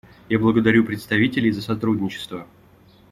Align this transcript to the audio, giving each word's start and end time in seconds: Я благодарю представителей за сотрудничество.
Я 0.29 0.39
благодарю 0.39 0.83
представителей 0.83 1.51
за 1.51 1.61
сотрудничество. 1.61 2.47